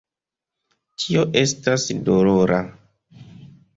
[1.03, 2.61] Tio estas dolora.